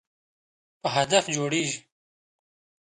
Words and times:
په 0.81 0.87
هدف 0.95 1.25
جوړیږي. 1.35 1.77